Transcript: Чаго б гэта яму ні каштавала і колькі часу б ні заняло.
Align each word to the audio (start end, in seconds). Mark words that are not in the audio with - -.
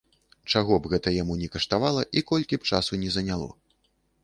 Чаго 0.53 0.77
б 0.85 0.89
гэта 0.93 1.13
яму 1.15 1.33
ні 1.43 1.51
каштавала 1.57 2.01
і 2.21 2.25
колькі 2.33 2.61
часу 2.73 2.91
б 2.99 3.03
ні 3.05 3.09
заняло. 3.19 3.49